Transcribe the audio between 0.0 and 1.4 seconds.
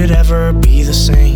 it ever be the same?